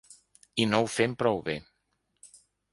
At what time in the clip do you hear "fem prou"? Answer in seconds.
0.95-1.39